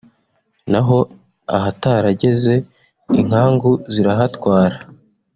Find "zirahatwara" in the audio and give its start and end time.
3.93-4.77